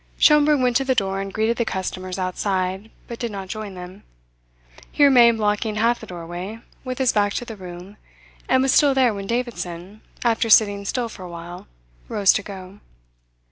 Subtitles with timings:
[0.17, 4.01] Schomberg went to the door and greeted the customers outside, but did not join them.
[4.91, 7.97] He remained blocking half the doorway, with his back to the room,
[8.49, 11.67] and was still there when Davidson, after sitting still for a while,
[12.09, 12.79] rose to go.